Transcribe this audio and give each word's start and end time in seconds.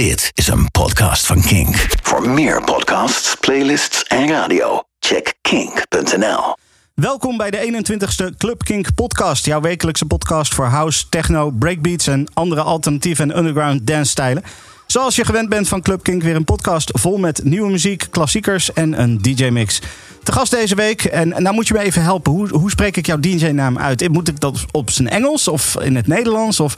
Dit 0.00 0.30
is 0.34 0.46
een 0.46 0.70
podcast 0.70 1.26
van 1.26 1.42
Kink. 1.42 1.86
Voor 2.02 2.28
meer 2.28 2.64
podcasts, 2.64 3.36
playlists 3.40 4.02
en 4.02 4.28
radio, 4.28 4.82
check 4.98 5.34
kink.nl. 5.40 6.54
Welkom 6.94 7.36
bij 7.36 7.50
de 7.50 7.82
21ste 7.84 8.36
Club 8.36 8.64
Kink 8.64 8.94
podcast. 8.94 9.44
Jouw 9.44 9.60
wekelijkse 9.60 10.04
podcast 10.04 10.54
voor 10.54 10.64
house, 10.64 11.08
techno, 11.08 11.50
breakbeats 11.50 12.06
en 12.06 12.30
andere 12.32 12.60
alternatieve 12.60 13.22
en 13.22 13.38
underground 13.38 13.86
dance 13.86 14.10
stijlen. 14.10 14.42
Zoals 14.86 15.16
je 15.16 15.24
gewend 15.24 15.48
bent 15.48 15.68
van 15.68 15.82
Club 15.82 16.02
Kink, 16.02 16.22
weer 16.22 16.36
een 16.36 16.44
podcast 16.44 16.90
vol 16.92 17.18
met 17.18 17.44
nieuwe 17.44 17.70
muziek, 17.70 18.06
klassiekers 18.10 18.72
en 18.72 19.00
een 19.00 19.18
DJ-mix. 19.18 19.80
Te 20.22 20.32
gast 20.32 20.50
deze 20.50 20.74
week, 20.74 21.04
en 21.04 21.28
nou 21.28 21.54
moet 21.54 21.68
je 21.68 21.74
me 21.74 21.80
even 21.80 22.02
helpen. 22.02 22.32
Hoe, 22.32 22.48
hoe 22.48 22.70
spreek 22.70 22.96
ik 22.96 23.06
jouw 23.06 23.20
DJ-naam 23.20 23.78
uit? 23.78 24.08
Moet 24.08 24.28
ik 24.28 24.40
dat 24.40 24.64
op 24.70 24.90
zijn 24.90 25.08
Engels 25.08 25.48
of 25.48 25.76
in 25.80 25.96
het 25.96 26.06
Nederlands? 26.06 26.60
Of... 26.60 26.74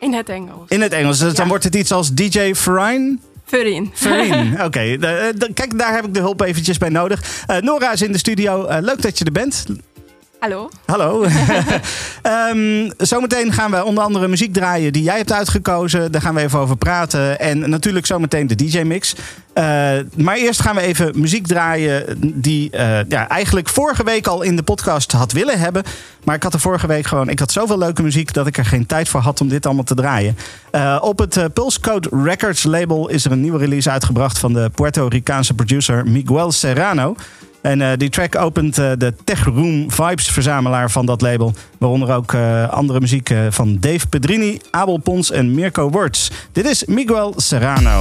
In 0.00 0.12
het 0.12 0.28
Engels. 0.28 0.68
In 0.68 0.80
het 0.80 0.92
Engels. 0.92 1.18
Dus 1.18 1.34
dan 1.34 1.48
wordt 1.48 1.64
het 1.64 1.74
iets 1.74 1.92
als 1.92 2.14
DJ 2.14 2.54
Farine? 2.54 3.18
Verin. 3.44 3.90
Verin, 3.94 4.56
oké. 4.66 4.80
Eh, 4.80 5.48
kijk, 5.54 5.78
daar 5.78 5.94
heb 5.94 6.04
ik 6.04 6.14
de 6.14 6.20
hulp 6.20 6.40
eventjes 6.40 6.78
bij 6.78 6.88
nodig. 6.88 7.44
Uh, 7.50 7.56
Nora 7.56 7.92
is 7.92 8.02
in 8.02 8.12
de 8.12 8.18
studio. 8.18 8.68
Uh, 8.68 8.76
leuk 8.80 9.02
dat 9.02 9.18
je 9.18 9.24
er 9.24 9.32
bent. 9.32 9.64
Hallo. 10.38 10.70
Hallo. 10.86 11.24
um, 12.22 12.90
zometeen 13.12 13.52
gaan 13.52 13.70
we 13.70 13.84
onder 13.84 14.04
andere 14.04 14.28
muziek 14.28 14.52
draaien 14.52 14.92
die 14.92 15.02
jij 15.02 15.16
hebt 15.16 15.32
uitgekozen. 15.32 16.12
Daar 16.12 16.20
gaan 16.20 16.34
we 16.34 16.40
even 16.40 16.58
over 16.58 16.76
praten. 16.76 17.40
En 17.40 17.70
natuurlijk 17.70 18.06
zometeen 18.06 18.46
de 18.46 18.54
DJ-mix. 18.54 19.14
Uh, 19.58 19.64
maar 20.16 20.36
eerst 20.36 20.60
gaan 20.60 20.74
we 20.74 20.80
even 20.80 21.20
muziek 21.20 21.46
draaien 21.46 22.04
die 22.34 22.70
uh, 22.72 22.98
ja, 23.08 23.28
eigenlijk 23.28 23.68
vorige 23.68 24.04
week 24.04 24.26
al 24.26 24.42
in 24.42 24.56
de 24.56 24.62
podcast 24.62 25.12
had 25.12 25.32
willen 25.32 25.58
hebben. 25.58 25.82
Maar 26.24 26.34
ik 26.34 26.42
had 26.42 26.54
er 26.54 26.60
vorige 26.60 26.86
week 26.86 27.06
gewoon... 27.06 27.28
Ik 27.28 27.38
had 27.38 27.52
zoveel 27.52 27.78
leuke 27.78 28.02
muziek 28.02 28.32
dat 28.32 28.46
ik 28.46 28.58
er 28.58 28.64
geen 28.64 28.86
tijd 28.86 29.08
voor 29.08 29.20
had 29.20 29.40
om 29.40 29.48
dit 29.48 29.66
allemaal 29.66 29.84
te 29.84 29.94
draaien. 29.94 30.36
Uh, 30.72 30.98
op 31.00 31.18
het 31.18 31.52
Pulse 31.52 31.80
Code 31.80 32.08
Records 32.24 32.62
label 32.62 33.08
is 33.08 33.24
er 33.24 33.32
een 33.32 33.40
nieuwe 33.40 33.58
release 33.58 33.90
uitgebracht... 33.90 34.38
van 34.38 34.52
de 34.52 34.70
Puerto 34.74 35.06
Ricaanse 35.06 35.54
producer 35.54 36.06
Miguel 36.06 36.52
Serrano... 36.52 37.16
En 37.60 37.98
die 37.98 38.08
track 38.08 38.36
opent 38.36 38.74
de 38.74 39.14
Tech 39.24 39.44
Room 39.44 39.90
Vibes 39.90 40.28
verzamelaar 40.28 40.90
van 40.90 41.06
dat 41.06 41.20
label. 41.20 41.54
Waaronder 41.78 42.14
ook 42.14 42.34
andere 42.70 43.00
muziek 43.00 43.34
van 43.50 43.76
Dave 43.80 44.06
Pedrini, 44.08 44.60
Abel 44.70 44.96
Pons 44.98 45.30
en 45.30 45.54
Mirko 45.54 45.90
Words. 45.90 46.30
Dit 46.52 46.66
is 46.66 46.84
Miguel 46.84 47.34
Serrano. 47.36 48.00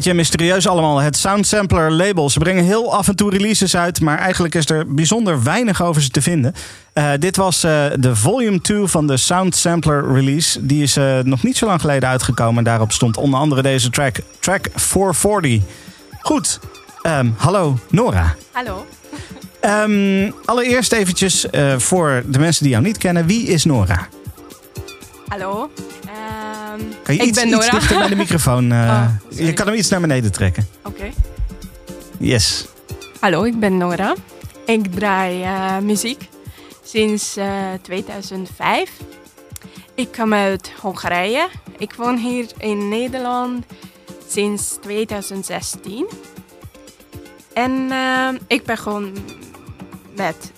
Beetje 0.00 0.14
mysterieus 0.14 0.66
allemaal. 0.66 0.98
Het 0.98 1.16
Sound 1.16 1.46
Sampler 1.46 1.92
label. 1.92 2.30
Ze 2.30 2.38
brengen 2.38 2.64
heel 2.64 2.94
af 2.94 3.08
en 3.08 3.16
toe 3.16 3.30
releases 3.30 3.76
uit, 3.76 4.00
maar 4.00 4.18
eigenlijk 4.18 4.54
is 4.54 4.70
er 4.70 4.94
bijzonder 4.94 5.42
weinig 5.42 5.82
over 5.82 6.02
ze 6.02 6.08
te 6.08 6.22
vinden. 6.22 6.54
Uh, 6.94 7.10
dit 7.18 7.36
was 7.36 7.64
uh, 7.64 7.84
de 7.98 8.16
volume 8.16 8.60
2 8.60 8.86
van 8.86 9.06
de 9.06 9.16
Sound 9.16 9.56
Sampler 9.56 10.12
release. 10.12 10.66
Die 10.66 10.82
is 10.82 10.96
uh, 10.96 11.18
nog 11.18 11.42
niet 11.42 11.56
zo 11.56 11.66
lang 11.66 11.80
geleden 11.80 12.08
uitgekomen. 12.08 12.64
Daarop 12.64 12.92
stond 12.92 13.16
onder 13.16 13.40
andere 13.40 13.62
deze 13.62 13.90
track, 13.90 14.16
track 14.38 14.66
440. 14.74 15.60
Goed, 16.22 16.60
um, 17.02 17.34
hallo 17.36 17.78
Nora. 17.90 18.34
Hallo. 18.52 18.86
Um, 19.60 20.34
allereerst 20.44 20.92
eventjes 20.92 21.46
voor 21.76 22.22
de 22.26 22.38
mensen 22.38 22.62
die 22.62 22.72
jou 22.72 22.84
niet 22.84 22.98
kennen. 22.98 23.26
Wie 23.26 23.46
is 23.46 23.64
Nora? 23.64 24.08
Hallo. 25.28 25.70
Kan 27.10 27.18
je 27.18 27.24
ik 27.24 27.30
iets, 27.34 27.40
ben 27.40 27.50
Nora. 27.50 27.64
iets 27.64 27.74
dichter 27.74 27.98
bij 27.98 28.08
de 28.08 28.16
microfoon? 28.16 28.72
Uh, 28.72 28.78
oh, 29.30 29.38
je 29.38 29.52
kan 29.52 29.66
hem 29.66 29.76
iets 29.76 29.88
naar 29.88 30.00
beneden 30.00 30.32
trekken. 30.32 30.68
Oké. 30.84 30.88
Okay. 30.88 31.12
Yes. 32.18 32.66
Hallo, 33.20 33.44
ik 33.44 33.58
ben 33.58 33.76
Nora. 33.76 34.14
Ik 34.66 34.92
draai 34.92 35.42
uh, 35.42 35.78
muziek 35.78 36.28
sinds 36.84 37.36
uh, 37.36 37.46
2005. 37.82 38.90
Ik 39.94 40.12
kom 40.12 40.34
uit 40.34 40.72
Hongarije. 40.80 41.48
Ik 41.78 41.94
woon 41.94 42.16
hier 42.16 42.46
in 42.58 42.88
Nederland 42.88 43.64
sinds 44.28 44.78
2016. 44.80 46.06
En 47.52 47.90
ik 48.46 48.64
begon 48.64 49.16
met 50.16 50.52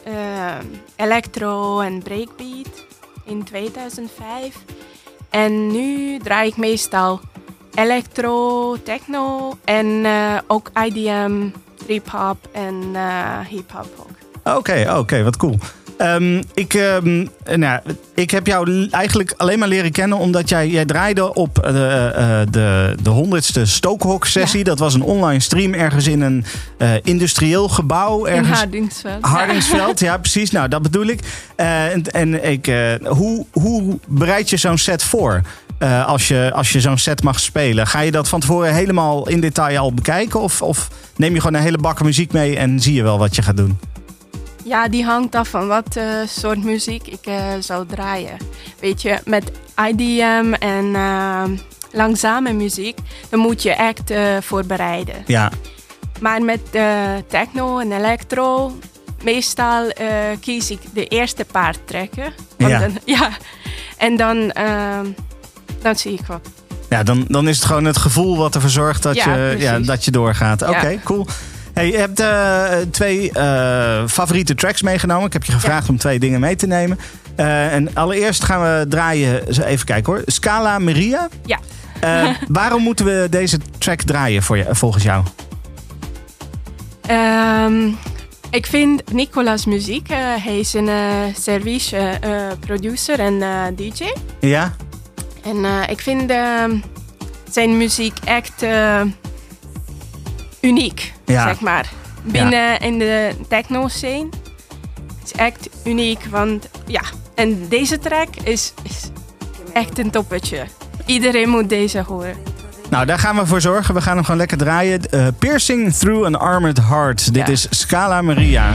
electro 0.97 1.81
en 1.81 2.03
breakbeat 2.03 2.85
in 3.25 3.45
2005. 3.45 4.55
En 5.33 5.67
nu 5.67 6.19
draai 6.19 6.49
ik 6.49 6.57
meestal 6.57 7.21
electro, 7.75 8.77
techno 8.83 9.53
en 9.65 9.87
uh, 9.87 10.39
ook 10.47 10.71
IDM, 10.85 11.49
trip-hop 11.75 12.37
en 12.53 12.75
uh, 12.93 13.39
hip-hop 13.49 13.87
ook. 13.99 14.57
Oké, 14.57 14.95
oké, 14.99 15.23
wat 15.23 15.37
cool. 15.37 15.59
Um, 16.03 16.43
ik, 16.55 16.75
um, 16.75 17.29
nou, 17.57 17.81
ik 18.15 18.31
heb 18.31 18.47
jou 18.47 18.89
eigenlijk 18.91 19.35
alleen 19.37 19.59
maar 19.59 19.69
leren 19.69 19.93
kennen 19.93 20.19
omdat 20.19 20.49
jij, 20.49 20.69
jij 20.69 20.85
draaide 20.85 21.35
op 21.35 21.55
de, 21.55 22.13
uh, 22.19 22.53
de, 22.53 22.97
de 23.03 23.11
honderdste 23.11 23.67
Stookhok-sessie. 23.67 24.59
Ja. 24.59 24.65
Dat 24.65 24.79
was 24.79 24.95
een 24.95 25.03
online 25.03 25.41
stream 25.41 25.75
ergens 25.75 26.07
in 26.07 26.21
een 26.21 26.45
uh, 26.79 26.89
industrieel 27.03 27.69
gebouw. 27.69 28.27
Ergens, 28.27 28.49
in 28.49 28.55
Hardingsveld. 28.55 29.25
Hardingsveld, 29.25 30.01
ja. 30.01 30.19
precies. 30.19 30.51
Nou, 30.51 30.69
dat 30.69 30.83
bedoel 30.83 31.07
ik. 31.07 31.21
en 31.57 32.03
en 32.03 32.51
ik, 32.51 32.73
hoe, 33.05 33.47
hoe 33.53 33.99
bereid 34.07 34.51
je 34.51 34.57
zo'n 34.57 34.79
set 34.79 35.03
voor? 35.03 35.43
Als 36.07 36.29
je, 36.29 36.51
als 36.55 36.73
je 36.73 36.81
zo'n 36.81 36.99
set 36.99 37.23
mag 37.23 37.41
spelen. 37.41 37.87
Ga 37.87 38.01
je 38.01 38.11
dat 38.11 38.29
van 38.29 38.41
tevoren 38.41 38.75
helemaal 38.75 39.29
in 39.29 39.41
detail 39.41 39.79
al 39.79 39.95
bekijken? 39.95 40.41
Of, 40.41 40.63
of 40.63 40.89
neem 41.17 41.35
je 41.35 41.41
gewoon 41.41 41.57
een 41.57 41.65
hele 41.65 41.79
bakken 41.79 42.05
muziek 42.05 42.33
mee 42.33 42.57
en 42.57 42.81
zie 42.81 42.95
je 42.95 43.03
wel 43.03 43.19
wat 43.19 43.37
je 43.37 43.43
gaat 43.43 43.57
doen? 43.57 43.79
Ja, 44.65 44.89
die 44.89 45.05
hangt 45.05 45.35
af 45.35 45.49
van 45.49 45.67
wat 45.67 45.97
uh, 45.97 46.05
soort 46.27 46.65
muziek 46.65 47.07
ik 47.07 47.27
uh, 47.29 47.45
zou 47.61 47.87
draaien. 47.87 48.37
Weet 48.81 49.03
je, 49.03 49.19
met 49.25 49.53
IDM 49.89 50.53
en 50.59 50.85
uh, 50.85 51.45
langzame 51.93 52.53
muziek, 52.53 52.99
dan 53.31 53.41
moet 53.41 53.63
je 53.63 53.73
echt 53.73 54.13
voorbereiden. 54.41 55.15
Ja. 55.27 55.51
Maar 56.21 56.43
met 56.43 56.61
techno 57.29 57.79
en 57.79 57.93
electro, 57.93 58.77
meestal 59.23 59.93
kies 60.41 60.71
ik 60.71 60.81
de 60.95 61.07
eerste 61.07 61.45
paar 61.45 61.75
trekken. 61.85 62.33
Ja. 62.59 62.79
Dan, 62.79 62.99
ja. 63.17 63.31
En 63.97 64.17
dan, 64.17 64.51
ehm, 64.51 65.07
dan 65.83 65.97
zie 65.97 66.13
ik 66.13 66.27
wat. 66.27 66.49
Ja, 66.89 67.03
dan, 67.03 67.25
dan 67.29 67.49
is 67.49 67.57
het 67.57 67.65
gewoon 67.65 67.85
het 67.85 67.97
gevoel 67.97 68.37
wat 68.37 68.55
ervoor 68.55 68.71
zorgt 68.71 69.03
dat, 69.03 69.15
ja, 69.15 69.35
je, 69.35 69.59
ja, 69.59 69.79
dat 69.79 70.05
je 70.05 70.11
doorgaat. 70.11 70.63
Oké, 70.63 70.71
okay, 70.71 71.01
cool. 71.05 71.27
Hey, 71.75 71.91
je 71.91 71.97
hebt 71.97 72.21
uh, 72.21 72.71
twee 72.91 73.31
uh, 73.37 74.07
favoriete 74.07 74.55
tracks 74.55 74.83
meegenomen. 74.83 75.27
Ik 75.27 75.33
heb 75.33 75.45
je 75.45 75.53
gevraagd 75.53 75.87
ja. 75.87 75.93
om 75.93 75.99
twee 75.99 76.19
dingen 76.19 76.41
mee 76.41 76.57
te 76.57 76.67
nemen. 76.67 76.99
Uh, 77.37 77.73
en 77.73 77.95
allereerst 77.95 78.45
gaan 78.45 78.61
we 78.61 78.87
draaien, 78.89 79.49
even 79.65 79.87
kijken 79.87 80.13
hoor. 80.13 80.23
Scala 80.27 80.79
Maria. 80.79 81.29
Ja. 81.47 81.59
waarom 82.49 82.83
moeten 82.83 83.05
we 83.05 83.27
deze 83.31 83.59
track 83.79 84.03
draaien 84.03 84.43
voor 84.43 84.57
je, 84.57 84.67
volgens 84.71 85.05
jou? 85.05 85.25
Um, 87.11 87.99
ik 88.51 88.67
vind 88.67 89.13
Nicola's 89.13 89.67
muziek, 89.67 90.09
hij 90.43 90.59
is 90.59 90.75
een 90.75 90.91
service 91.39 92.19
producer 92.61 93.19
en 93.19 93.39
DJ. 93.77 94.15
Ja. 94.41 94.73
En 95.45 95.65
ik 95.89 96.01
vind 96.01 96.31
ehm, 96.31 96.77
zijn 97.51 97.77
muziek 97.77 98.19
echt 98.25 98.65
uniek, 100.63 101.13
zeg 101.27 101.61
maar. 101.61 101.91
Binnen 102.23 102.81
in 102.81 102.99
de 102.99 103.35
techno-scene. 103.49 104.29
Het 105.21 105.25
is 105.25 105.33
echt 105.33 105.69
uniek, 105.85 106.25
want 106.31 106.69
ja. 106.87 107.03
En 107.35 107.69
deze 107.69 107.99
track 107.99 108.29
is, 108.45 108.73
is 108.83 109.11
echt 109.73 109.99
een 109.99 110.11
toppetje. 110.11 110.65
Iedereen 111.07 111.49
moet 111.49 111.69
deze 111.69 112.03
horen. 112.07 112.37
Nou, 112.91 113.07
daar 113.07 113.19
gaan 113.19 113.37
we 113.37 113.47
voor 113.47 113.61
zorgen. 113.61 113.95
We 113.95 114.01
gaan 114.01 114.15
hem 114.15 114.25
gewoon 114.25 114.41
lekker 114.41 114.57
draaien. 114.57 115.01
Uh, 115.11 115.27
Piercing 115.39 115.93
Through 115.93 116.25
an 116.25 116.35
Armored 116.41 116.79
Heart. 116.89 117.35
Dit 117.35 117.49
is 117.49 117.67
Scala 117.71 118.23
Maria. 118.23 118.75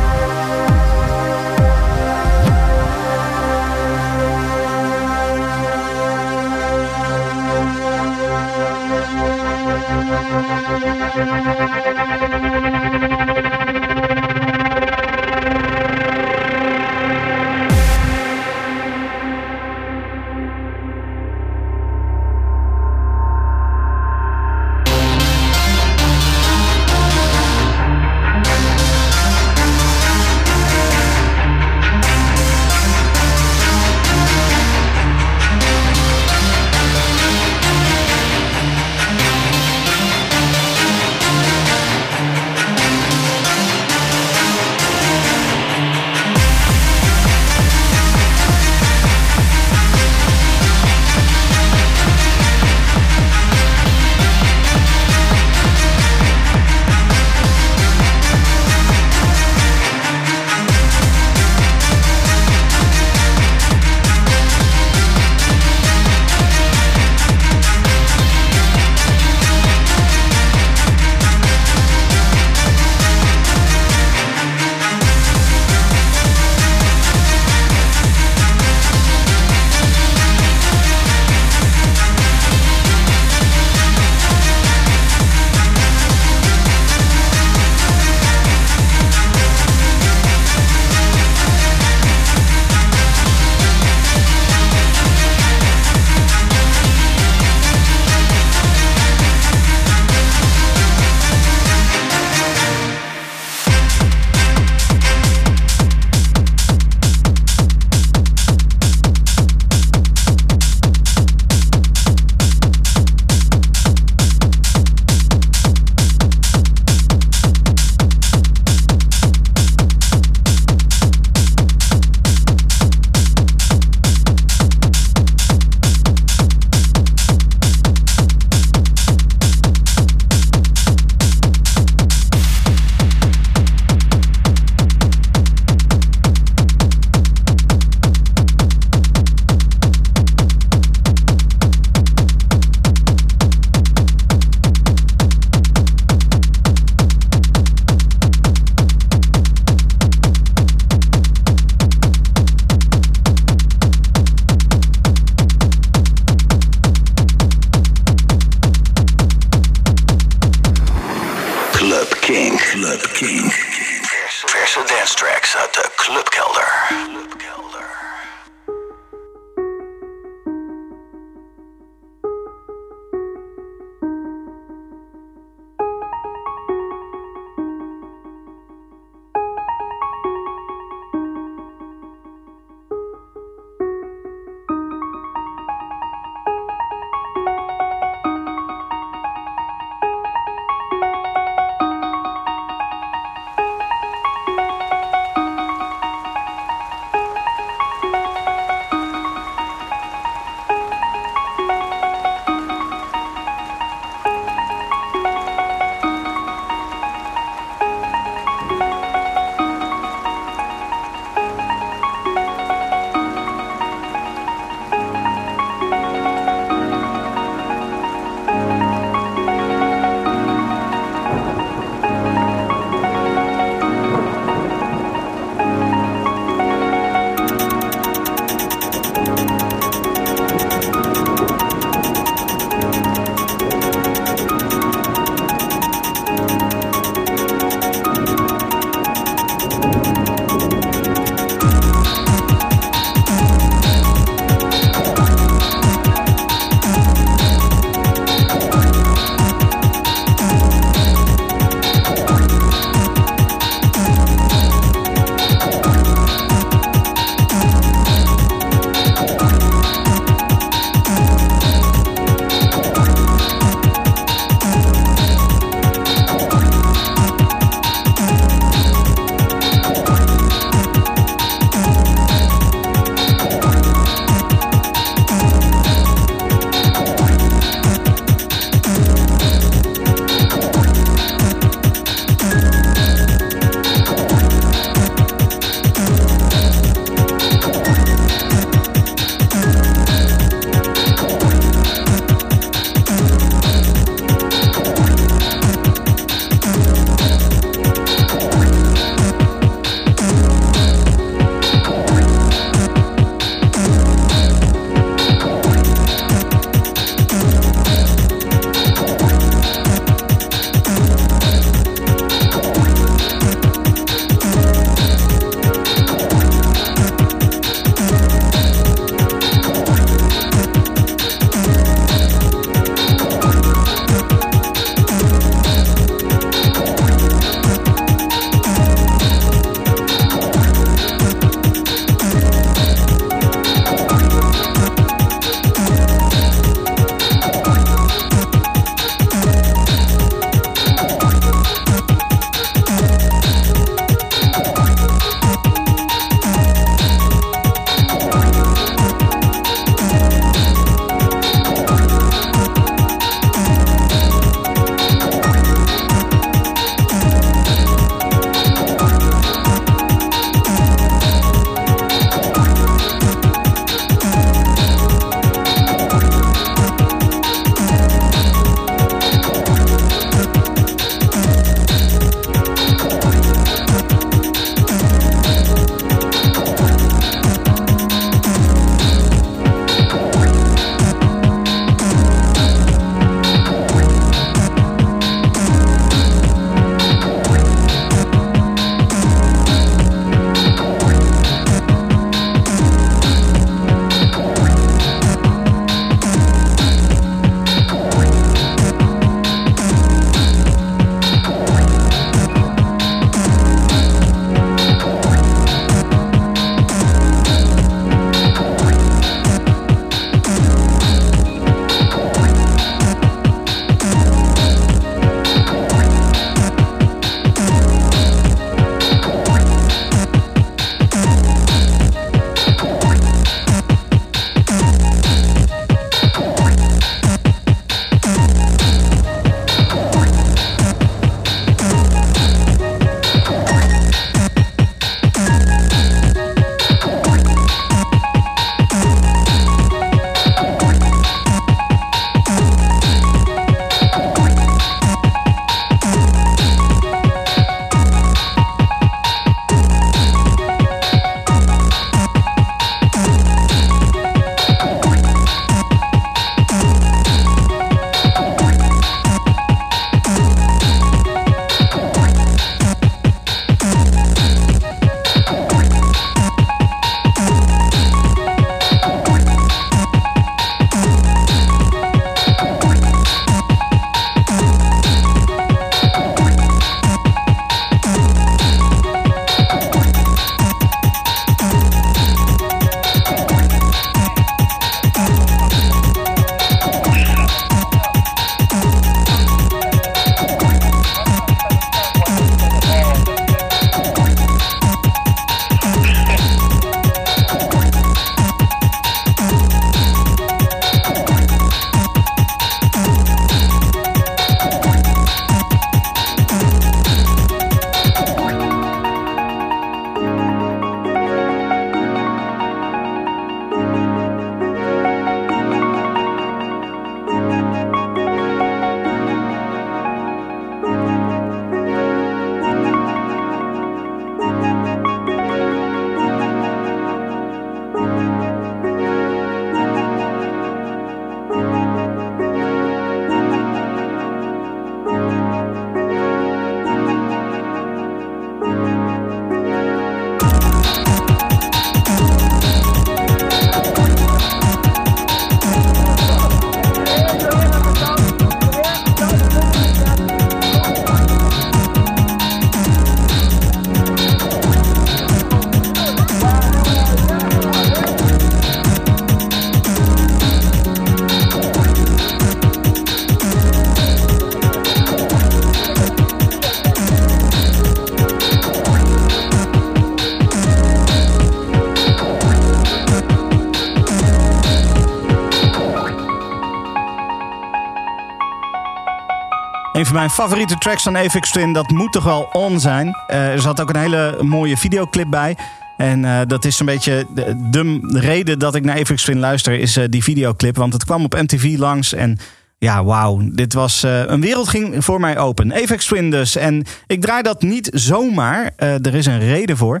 Mijn 580.16 580.30
favoriete 580.30 580.78
tracks 580.78 581.02
van 581.02 581.16
Apex 581.16 581.50
Twin, 581.50 581.72
dat 581.72 581.90
moet 581.90 582.12
toch 582.12 582.24
wel 582.24 582.48
on 582.52 582.80
zijn. 582.80 583.06
Uh, 583.06 583.52
er 583.52 583.60
zat 583.60 583.80
ook 583.80 583.88
een 583.88 584.00
hele 584.00 584.38
mooie 584.42 584.76
videoclip 584.76 585.30
bij. 585.30 585.56
En 585.96 586.22
uh, 586.22 586.40
dat 586.46 586.64
is 586.64 586.80
een 586.80 586.86
beetje 586.86 587.26
de, 587.34 587.68
de, 587.70 588.00
reden 588.12 588.58
dat 588.58 588.74
ik 588.74 588.84
naar 588.84 588.98
Apex 588.98 589.22
Twin 589.22 589.38
luister, 589.38 589.78
is 589.78 589.96
uh, 589.96 590.04
die 590.08 590.22
videoclip. 590.22 590.76
Want 590.76 590.92
het 590.92 591.04
kwam 591.04 591.24
op 591.24 591.34
MTV 591.34 591.74
langs 591.78 592.12
en 592.12 592.38
ja, 592.78 593.04
wauw. 593.04 593.48
Dit 593.52 593.72
was 593.72 594.02
een 594.02 594.40
wereld 594.40 594.68
ging 594.68 595.04
voor 595.04 595.20
mij 595.20 595.38
open. 595.38 595.74
Apex 595.74 596.06
Twin 596.06 596.30
dus. 596.30 596.56
En 596.56 596.84
ik 597.06 597.20
draai 597.20 597.42
dat 597.42 597.62
niet 597.62 597.90
zomaar. 597.94 598.72
er 598.76 599.14
is 599.14 599.26
een 599.26 599.40
reden 599.40 599.76
voor. 599.76 600.00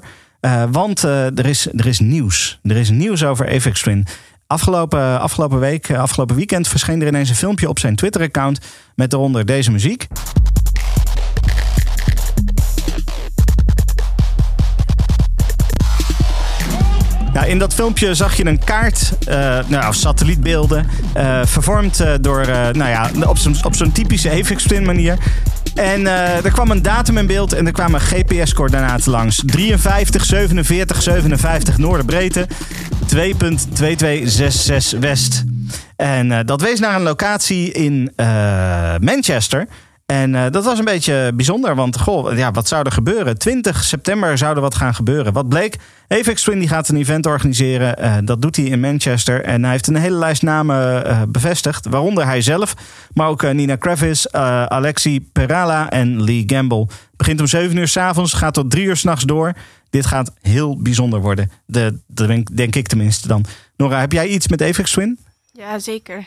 want 0.70 1.02
er, 1.02 1.46
is, 1.46 1.68
er 1.72 1.86
is 1.86 1.98
nieuws. 1.98 2.58
Er 2.62 2.76
is 2.76 2.90
nieuws 2.90 3.24
over 3.24 3.46
Apex 3.46 3.80
Twin. 3.80 4.06
Afgelopen, 4.48 5.20
afgelopen 5.20 5.58
week, 5.58 5.90
afgelopen 5.90 6.36
weekend 6.36 6.68
verscheen 6.68 7.00
er 7.00 7.06
ineens 7.06 7.28
een 7.28 7.34
filmpje 7.34 7.68
op 7.68 7.78
zijn 7.78 7.96
Twitter-account 7.96 8.60
met 8.94 9.12
eronder 9.12 9.46
deze 9.46 9.70
muziek. 9.70 10.06
Ja, 17.32 17.44
in 17.44 17.58
dat 17.58 17.74
filmpje 17.74 18.14
zag 18.14 18.36
je 18.36 18.46
een 18.46 18.64
kaart, 18.64 19.12
uh, 19.28 19.58
nou, 19.66 19.94
satellietbeelden, 19.94 20.86
uh, 21.16 21.40
vervormd 21.44 22.04
door, 22.20 22.46
nou 22.46 22.88
ja, 22.88 23.10
op 23.26 23.38
zo'n 23.38 23.56
op 23.64 23.74
zo'n 23.74 23.92
typische 23.92 24.42
Twin 24.56 24.84
manier. 24.84 25.18
En 25.74 26.06
er 26.06 26.52
kwam 26.52 26.70
een 26.70 26.82
datum 26.82 27.18
in 27.18 27.26
beeld 27.26 27.52
en 27.52 27.66
er 27.66 27.72
kwamen 27.72 28.00
GPS-coördinaten 28.00 29.10
langs. 29.10 29.42
53, 29.46 30.24
47, 30.24 31.02
57 31.02 31.78
noorderbreedte, 31.78 32.46
2.2266 33.14 34.98
west. 34.98 35.44
En 35.96 36.46
dat 36.46 36.60
wees 36.60 36.80
naar 36.80 36.94
een 36.94 37.02
locatie 37.02 37.72
in 37.72 38.12
Manchester. 39.00 39.66
En 40.06 40.34
uh, 40.34 40.44
dat 40.50 40.64
was 40.64 40.78
een 40.78 40.84
beetje 40.84 41.32
bijzonder, 41.34 41.74
want 41.74 41.98
goh, 42.00 42.36
ja, 42.36 42.50
wat 42.50 42.68
zou 42.68 42.84
er 42.84 42.92
gebeuren? 42.92 43.38
20 43.38 43.84
september 43.84 44.38
zou 44.38 44.54
er 44.54 44.60
wat 44.60 44.74
gaan 44.74 44.94
gebeuren. 44.94 45.32
Wat 45.32 45.48
bleek? 45.48 45.76
Apex 46.08 46.42
Twin 46.42 46.58
die 46.58 46.68
gaat 46.68 46.88
een 46.88 46.96
event 46.96 47.26
organiseren. 47.26 48.04
Uh, 48.04 48.16
dat 48.24 48.42
doet 48.42 48.56
hij 48.56 48.64
in 48.64 48.80
Manchester. 48.80 49.44
En 49.44 49.62
hij 49.62 49.72
heeft 49.72 49.86
een 49.86 49.96
hele 49.96 50.16
lijst 50.16 50.42
namen 50.42 51.06
uh, 51.06 51.22
bevestigd. 51.28 51.86
Waaronder 51.86 52.24
hij 52.24 52.40
zelf, 52.40 52.74
maar 53.14 53.28
ook 53.28 53.52
Nina 53.52 53.76
Kravis, 53.76 54.32
Alexi 54.32 55.20
Perala 55.32 55.90
en 55.90 56.22
Lee 56.24 56.42
Gamble. 56.46 56.86
Begint 57.16 57.40
om 57.40 57.46
7 57.46 57.76
uur 57.76 57.88
s'avonds, 57.88 58.32
gaat 58.32 58.54
tot 58.54 58.70
3 58.70 58.84
uur 58.84 58.96
s'nachts 58.96 59.24
door. 59.24 59.52
Dit 59.90 60.06
gaat 60.06 60.32
heel 60.40 60.82
bijzonder 60.82 61.20
worden. 61.20 61.50
De, 61.64 61.98
de 62.06 62.26
denk, 62.26 62.56
denk 62.56 62.76
ik 62.76 62.86
tenminste 62.88 63.28
dan. 63.28 63.44
Nora, 63.76 64.00
heb 64.00 64.12
jij 64.12 64.26
iets 64.26 64.48
met 64.48 64.62
Apex 64.62 64.90
Twin? 64.90 65.18
Ja, 65.52 65.78
zeker. 65.78 66.26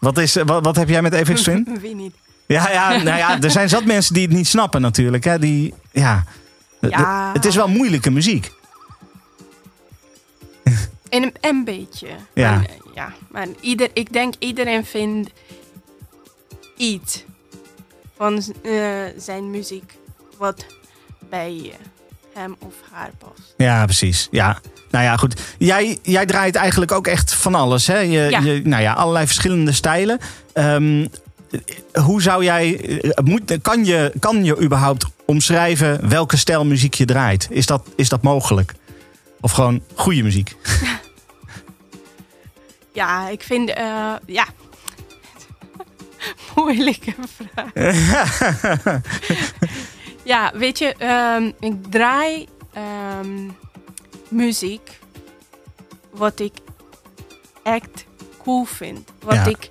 Wat, 0.00 0.18
is, 0.18 0.34
wat, 0.34 0.64
wat 0.64 0.76
heb 0.76 0.88
jij 0.88 1.02
met 1.02 1.14
Apex 1.14 1.42
Twin? 1.42 1.68
Wie 1.80 1.94
niet? 1.94 2.14
Ja, 2.48 2.70
ja, 2.70 2.96
nou 3.02 3.16
ja, 3.16 3.40
er 3.40 3.50
zijn 3.50 3.68
zat 3.68 3.84
mensen 3.84 4.14
die 4.14 4.26
het 4.26 4.36
niet 4.36 4.46
snappen 4.46 4.80
natuurlijk. 4.80 5.24
Hè? 5.24 5.38
Die, 5.38 5.74
ja. 5.90 6.24
ja. 6.80 7.30
Het 7.32 7.44
is 7.44 7.54
wel 7.54 7.68
moeilijke 7.68 8.10
muziek. 8.10 8.52
Een, 11.08 11.32
een 11.40 11.64
beetje. 11.64 12.08
Ja. 12.34 12.50
Maar, 12.50 12.66
ja, 12.94 13.12
maar 13.30 13.46
ieder, 13.60 13.88
ik 13.92 14.12
denk 14.12 14.34
iedereen 14.38 14.84
vindt 14.84 15.30
iets 16.76 17.24
van 18.16 18.42
uh, 18.62 18.82
zijn 19.16 19.50
muziek 19.50 19.92
wat 20.38 20.66
bij 21.30 21.72
hem 22.34 22.56
of 22.58 22.74
haar 22.92 23.10
past. 23.18 23.54
Ja, 23.56 23.84
precies. 23.84 24.28
Ja. 24.30 24.60
Nou 24.90 25.04
ja, 25.04 25.16
goed. 25.16 25.40
Jij, 25.58 25.98
jij 26.02 26.26
draait 26.26 26.54
eigenlijk 26.54 26.92
ook 26.92 27.06
echt 27.06 27.34
van 27.34 27.54
alles. 27.54 27.86
Hè? 27.86 27.98
Je, 27.98 28.30
ja. 28.30 28.40
je, 28.40 28.60
nou 28.64 28.82
ja, 28.82 28.92
allerlei 28.92 29.26
verschillende 29.26 29.72
stijlen. 29.72 30.18
Um, 30.54 31.08
hoe 32.02 32.22
zou 32.22 32.44
jij. 32.44 32.80
Moet, 33.24 33.58
kan, 33.62 33.84
je, 33.84 34.12
kan 34.20 34.44
je 34.44 34.60
überhaupt 34.62 35.06
omschrijven 35.24 36.08
welke 36.08 36.36
stijl 36.36 36.64
muziek 36.64 36.94
je 36.94 37.04
draait? 37.04 37.46
Is 37.50 37.66
dat, 37.66 37.82
is 37.96 38.08
dat 38.08 38.22
mogelijk? 38.22 38.74
Of 39.40 39.52
gewoon 39.52 39.82
goede 39.94 40.22
muziek? 40.22 40.56
Ja, 42.92 43.28
ik 43.28 43.42
vind. 43.42 43.68
Uh, 43.70 44.14
ja. 44.26 44.46
Moeilijke 46.54 47.14
vraag. 47.36 47.72
ja, 50.32 50.52
weet 50.54 50.78
je, 50.78 50.94
um, 51.36 51.52
ik 51.60 51.90
draai 51.90 52.46
um, 53.20 53.56
muziek 54.28 54.98
wat 56.10 56.40
ik 56.40 56.52
echt 57.62 58.04
cool 58.42 58.64
vind. 58.64 59.08
Wat 59.22 59.34
Ja. 59.34 59.44
ik 59.46 59.70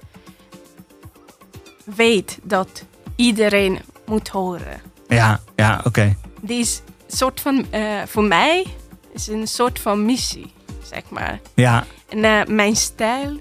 weet 1.96 2.38
dat 2.44 2.84
iedereen 3.16 3.80
moet 4.06 4.28
horen. 4.28 4.82
ja, 5.08 5.40
ja, 5.56 5.82
oké. 5.84 6.16
Die 6.42 6.60
is 6.60 6.82
een 7.10 7.18
soort 7.18 7.42
van, 7.42 7.72
eh, 7.72 8.02
voor 8.06 8.24
mij 8.24 8.66
is 9.14 9.28
een 9.28 9.48
soort 9.48 9.80
van 9.80 10.06
missie, 10.06 10.54
zeg 10.84 11.10
maar. 11.10 11.40
Ja, 11.56 11.86
En 12.10 12.24
eh, 12.24 12.46
mijn 12.46 12.76
stijl, 12.76 13.40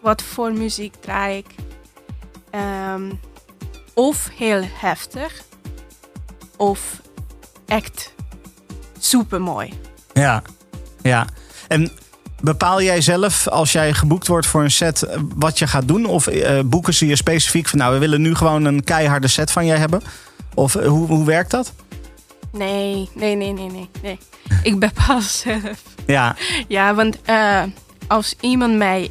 wat 0.00 0.22
voor 0.22 0.52
muziek 0.52 0.94
draai 1.00 1.36
ik, 1.38 1.46
ehm, 2.50 3.12
of 3.94 4.28
heel 4.34 4.62
heftig, 4.72 5.42
of 6.56 7.00
echt 7.66 8.14
super 8.98 9.40
mooi. 9.40 9.72
ja, 10.12 10.42
ja. 11.02 11.26
En 11.68 11.90
bepaal 12.42 12.82
jij 12.82 13.00
zelf, 13.00 13.48
als 13.48 13.72
jij 13.72 13.94
geboekt 13.94 14.26
wordt 14.26 14.46
voor 14.46 14.62
een 14.62 14.70
set, 14.70 15.02
eh, 15.02 15.20
wat 15.34 15.58
je 15.58 15.66
gaat 15.66 15.88
doen? 15.88 16.04
Of 16.04 16.26
eh, 16.26 16.60
boeken 16.64 16.94
ze 16.94 17.06
je 17.06 17.16
specifiek 17.16 17.68
van, 17.68 17.78
nou, 17.78 17.92
we 17.92 17.98
willen 17.98 18.20
nu 18.20 18.34
gewoon 18.34 18.64
een 18.64 18.84
keiharde 18.84 19.28
set 19.28 19.50
van 19.50 19.66
jij 19.66 19.76
hebben? 19.76 20.02
Of 20.54 20.74
eh, 20.74 20.86
hoe, 20.86 21.06
hoe 21.06 21.24
werkt 21.24 21.50
dat? 21.50 21.72
Nee, 22.52 23.08
nee, 23.14 23.36
nee, 23.36 23.52
nee, 23.52 23.70
nee. 23.70 23.90
nee. 24.02 24.18
ik 24.62 24.78
bepaal 24.78 25.20
zelf. 25.44 25.82
Ja, 26.06 26.36
Ja, 26.68 26.94
want 26.94 27.18
als 28.06 28.34
iemand 28.40 28.76
mij 28.76 29.10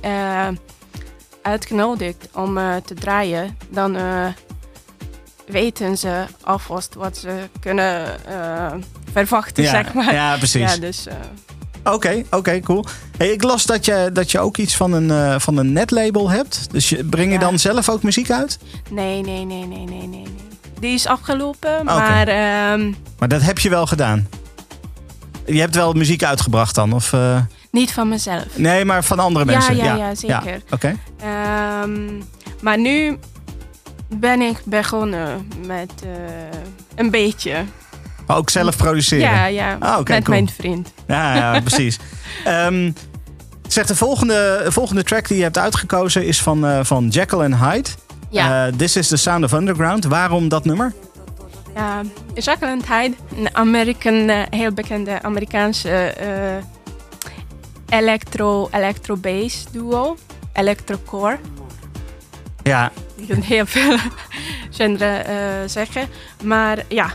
uitgenodigd 1.41 2.27
om 2.33 2.55
te 2.85 2.93
draaien, 2.93 3.57
dan 3.69 3.97
weten 5.47 5.97
ze 5.97 6.25
alvast 6.41 6.93
wat 6.93 7.17
ze 7.17 7.49
kunnen 7.59 8.19
verwachten, 9.11 9.63
ja, 9.63 9.69
zeg 9.69 9.93
maar. 9.93 10.13
ja 10.13 10.37
precies. 10.37 10.73
Ja, 10.73 10.77
dus 10.77 11.07
Oké, 11.93 12.23
oké, 12.31 12.59
cool. 12.59 12.85
Hey, 13.17 13.29
ik 13.31 13.43
las 13.43 13.65
dat 13.65 13.85
je, 13.85 14.09
dat 14.13 14.31
je 14.31 14.39
ook 14.39 14.57
iets 14.57 14.75
van 14.75 14.93
een, 14.93 15.11
eh, 15.11 15.39
van 15.39 15.57
een 15.57 15.71
netlabel 15.73 16.29
hebt. 16.29 16.67
Dus 16.71 16.89
je, 16.89 17.03
breng 17.05 17.27
je 17.27 17.33
Ja. 17.33 17.39
dan 17.39 17.59
zelf 17.59 17.89
ook 17.89 18.03
muziek 18.03 18.31
uit? 18.31 18.59
nee, 18.91 19.21
nee, 19.21 19.45
nee, 19.45 19.65
nee, 19.65 19.85
nee, 19.85 20.07
nee, 20.07 20.07
nee. 20.07 20.23
Die 20.79 20.93
is 20.93 21.07
afgelopen, 21.07 21.85
maar 21.85 22.27
ehm, 22.27 22.91
Maar 23.19 23.27
dat 23.27 23.41
heb 23.41 23.59
je 23.59 23.69
wel 23.69 23.85
gedaan. 23.87 24.27
Je 25.45 25.59
hebt 25.59 25.75
wel 25.75 25.93
muziek 25.93 26.23
uitgebracht 26.23 26.75
dan? 26.75 26.93
Of, 26.93 27.13
eh, 27.13 27.41
niet 27.71 27.91
van 27.93 28.09
mezelf. 28.09 28.45
nee, 28.55 28.85
maar 28.85 29.03
van 29.03 29.19
andere 29.19 29.45
Ja, 29.45 29.51
mensen? 29.51 29.75
ja, 29.75 29.95
ja, 29.95 30.15
zeker. 30.15 30.61
Oké. 30.69 30.95
Ehm, 31.21 32.07
maar 32.61 32.79
nu 32.79 33.17
ben 34.15 34.41
ik 34.41 34.61
begonnen 34.65 35.47
met 35.65 35.91
eh, 36.03 36.09
een 36.95 37.11
beetje. 37.11 37.63
Maar 38.27 38.37
ook 38.37 38.49
zelf 38.49 38.77
produceren? 38.77 39.29
Ja, 39.29 39.45
ja. 39.45 39.77
Ah, 39.79 39.97
met 39.97 40.05
cool. 40.07 40.21
mijn 40.27 40.49
vriend. 40.49 40.93
Ja, 41.07 41.35
ja 41.35 41.59
precies. 41.69 41.99
Ehm, 42.43 42.91
zeg, 43.67 43.85
de 43.85 43.95
volgende, 43.95 44.65
volgende 44.67 45.03
track 45.03 45.27
die 45.27 45.37
je 45.37 45.43
hebt 45.43 45.57
uitgekozen 45.57 46.25
is 46.25 46.41
van, 46.41 46.65
eh, 46.65 46.79
van 46.83 47.07
Jekyll 47.07 47.39
and 47.39 47.55
Hyde. 47.55 47.89
Ja. 48.29 48.67
Eh, 48.67 48.73
This 48.73 48.95
is 48.95 49.07
the 49.07 49.17
Sound 49.17 49.43
of 49.43 49.51
Underground. 49.51 50.05
Waarom 50.05 50.49
dat 50.49 50.65
nummer? 50.65 50.93
Ja, 51.75 52.01
Jacqueline 52.33 52.81
Hyde, 52.87 53.15
een 53.37 53.55
American, 53.55 54.29
eh, 54.29 54.41
heel 54.49 54.71
bekende 54.71 55.21
Amerikaanse 55.21 56.13
electro, 57.89 58.69
electro-bass 58.71 59.65
duo. 59.71 60.17
Electrocore. 60.53 61.37
Ja, 62.63 62.91
Je 63.15 63.25
kunt 63.25 63.45
heel 63.45 63.65
veel 63.65 63.97
genre 64.77 65.23
zeggen. 65.65 66.07
Maar 66.43 66.77
ja, 66.87 67.13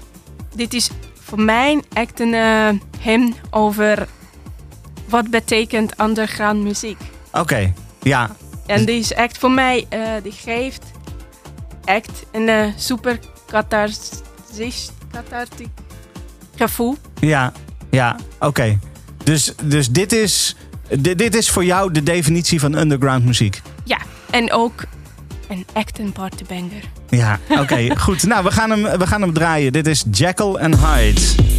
dit 0.55 0.75
is 0.75 0.91
voor 1.21 1.41
mij 1.41 1.83
echt 1.93 2.21
een 2.21 2.35
eh, 2.35 2.69
hymn 3.01 3.35
over 3.51 4.09
wat 5.09 5.31
betekent 5.31 6.01
underground 6.01 6.63
muziek. 6.63 6.99
oké. 7.33 7.73
Ja, 8.03 8.37
En 8.67 8.85
die 8.85 8.99
is 8.99 9.13
echt 9.13 9.39
voor 9.39 9.51
mij, 9.51 9.87
eh, 9.89 10.01
die 10.23 10.33
geeft 10.33 10.83
echt 11.85 12.11
een 12.33 12.49
eh, 12.49 12.67
super 12.77 13.19
catharsis, 13.47 14.91
cathartisch 15.13 15.67
gevoel. 16.57 16.97
ja, 17.21 17.53
ja, 17.91 18.17
oké. 18.41 18.79
Dus, 19.25 19.53
dus 19.63 19.89
dit, 19.89 20.13
is, 20.13 20.57
dit, 20.89 21.19
dit 21.19 21.35
is 21.35 21.51
voor 21.51 21.65
jou 21.65 21.93
de 21.93 22.03
definitie 22.03 22.61
van 22.61 22.77
underground 22.77 23.25
muziek? 23.25 23.63
Ja, 23.85 23.99
en 24.31 24.53
ook 24.53 24.85
een 25.53 25.67
echt 25.73 25.99
een 25.99 26.13
partybanger. 26.13 26.83
Ja, 27.09 27.39
oké, 27.49 27.89
goed. 28.05 28.27
Nou, 28.27 28.45
we 28.45 28.51
gaan, 28.51 28.71
hem, 28.71 28.99
we 28.99 29.07
gaan 29.07 29.21
hem 29.21 29.33
draaien. 29.33 29.73
Dit 29.73 29.87
is 29.87 30.05
Jekyll 30.11 30.57
and 30.57 30.77
Hyde. 30.77 31.52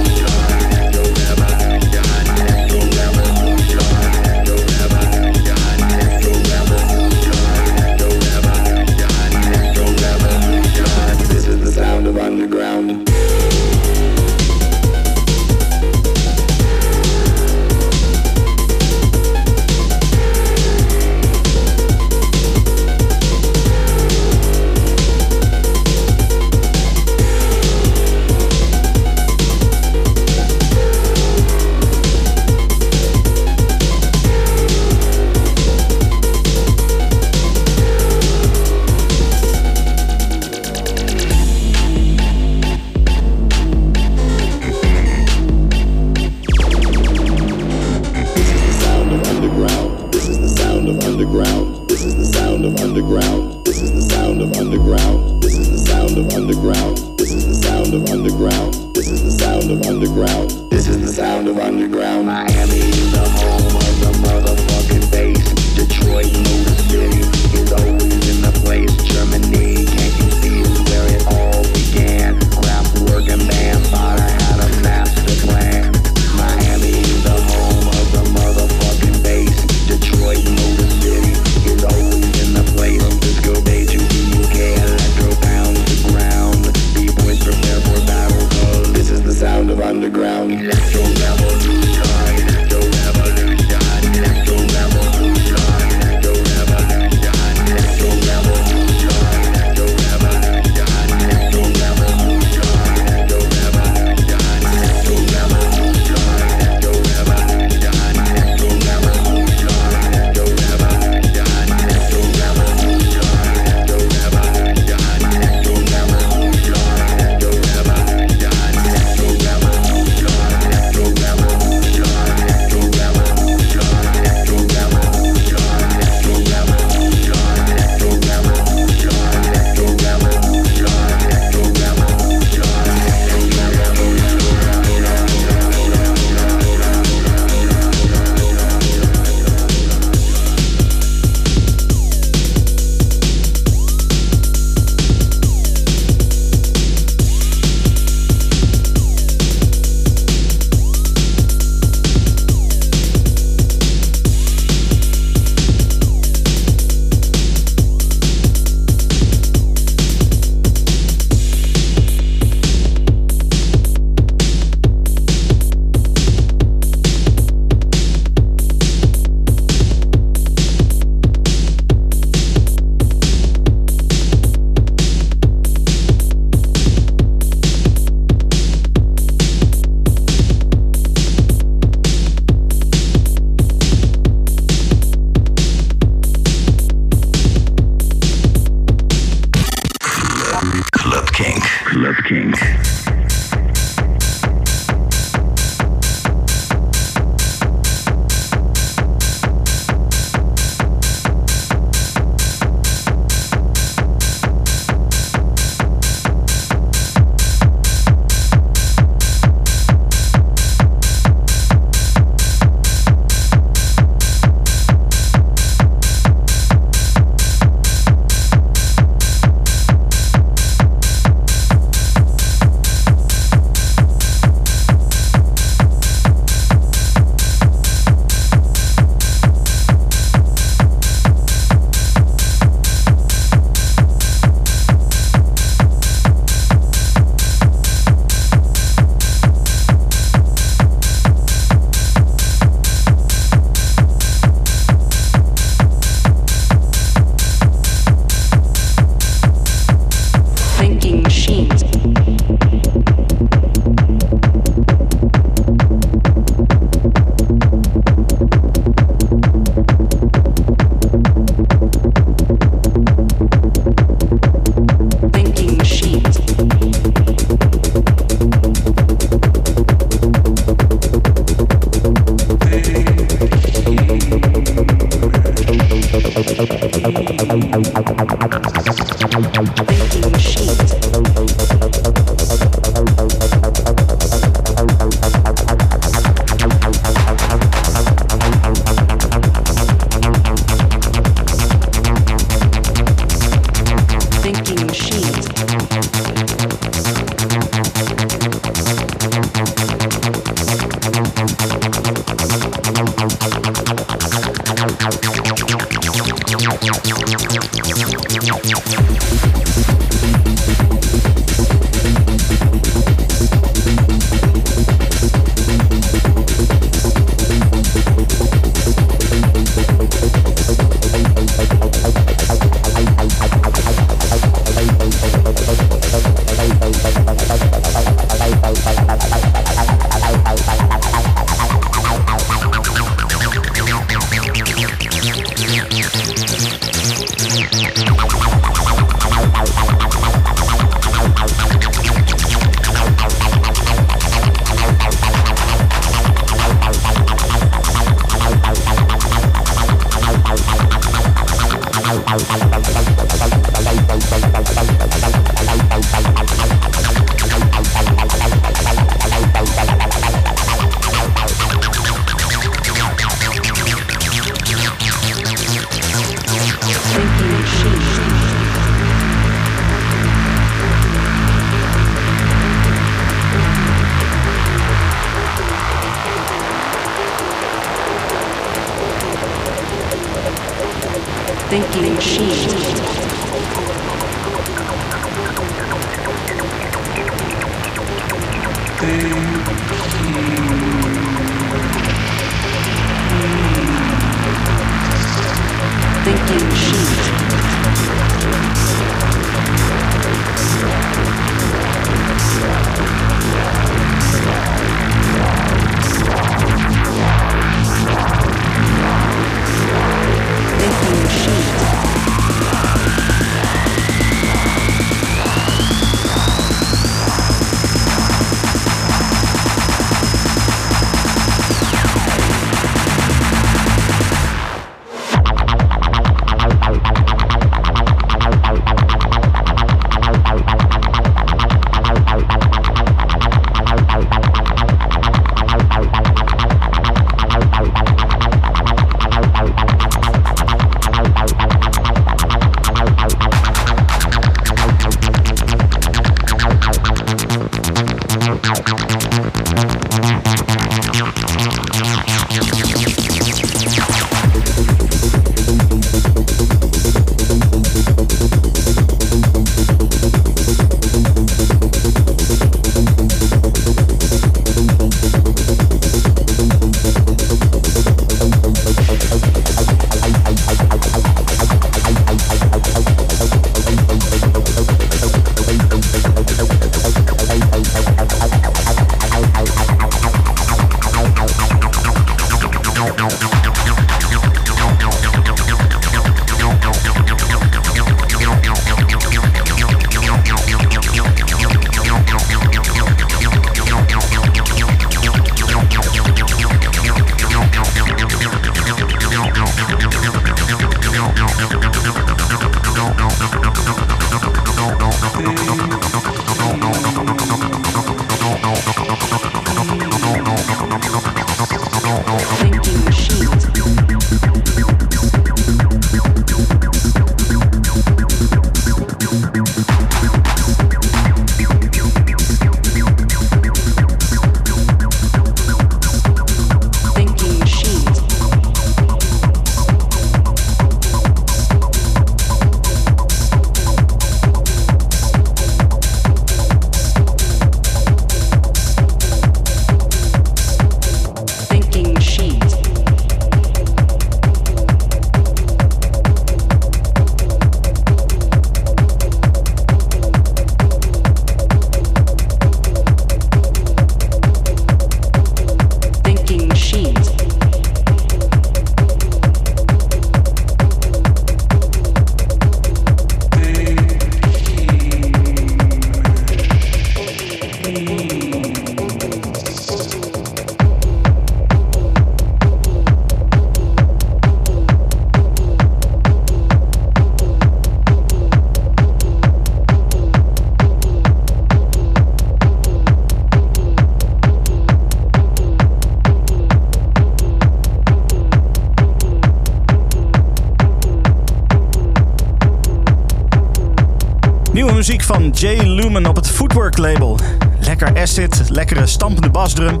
Label. 596.98 597.38
Lekker 597.80 598.20
acid, 598.20 598.62
lekkere 598.68 599.06
stampende 599.06 599.50
basdrum. 599.50 600.00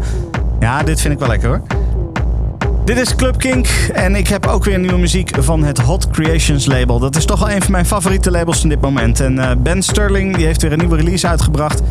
Ja, 0.60 0.82
dit 0.82 1.00
vind 1.00 1.12
ik 1.12 1.18
wel 1.18 1.28
lekker 1.28 1.48
hoor. 1.48 1.62
Dit 2.84 2.96
is 2.96 3.14
Club 3.14 3.38
Kink 3.38 3.66
en 3.92 4.14
ik 4.14 4.28
heb 4.28 4.46
ook 4.46 4.64
weer 4.64 4.78
nieuwe 4.78 4.98
muziek 4.98 5.30
van 5.38 5.64
het 5.64 5.78
Hot 5.78 6.10
Creations 6.10 6.66
label. 6.66 6.98
Dat 6.98 7.16
is 7.16 7.24
toch 7.24 7.38
wel 7.38 7.50
een 7.50 7.62
van 7.62 7.70
mijn 7.70 7.86
favoriete 7.86 8.30
labels 8.30 8.62
in 8.62 8.68
dit 8.68 8.80
moment. 8.80 9.20
En 9.20 9.38
eh, 9.38 9.56
Ben 9.56 9.82
Sterling 9.82 10.36
die 10.36 10.46
heeft 10.46 10.62
weer 10.62 10.72
een 10.72 10.78
nieuwe 10.78 10.96
release 10.96 11.28
uitgebracht. 11.28 11.82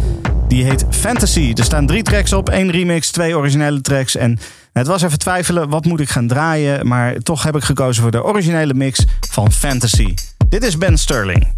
Die 0.47 0.63
heet 0.63 0.85
Fantasy. 0.89 1.51
Er 1.55 1.63
staan 1.63 1.85
drie 1.85 2.03
tracks 2.03 2.33
op, 2.33 2.49
één 2.49 2.71
remix, 2.71 3.11
twee 3.11 3.37
originele 3.37 3.81
tracks. 3.81 4.15
En 4.15 4.39
het 4.73 4.87
was 4.87 5.01
even 5.01 5.19
twijfelen, 5.19 5.69
wat 5.69 5.85
moet 5.85 5.99
ik 5.99 6.09
gaan 6.09 6.27
draaien? 6.27 6.87
Maar 6.87 7.17
toch 7.17 7.43
heb 7.43 7.55
ik 7.55 7.63
gekozen 7.63 8.01
voor 8.01 8.11
de 8.11 8.23
originele 8.23 8.73
mix 8.73 9.05
van 9.29 9.51
Fantasy. 9.51 10.13
Dit 10.49 10.63
is 10.63 10.77
Ben 10.77 10.97
Sterling. 10.97 11.50